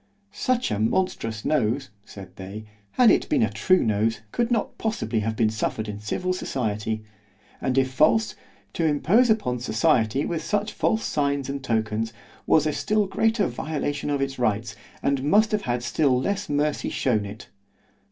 [0.33, 5.19] Such a monstrous nose, said they, had it been a true nose, could not possibly
[5.19, 11.49] have been suffered in civil society——and if false—to impose upon society with such false signs
[11.49, 12.13] and tokens,
[12.47, 16.89] was a still greater violation of its rights, and must have had still less mercy
[16.89, 17.49] shewn it.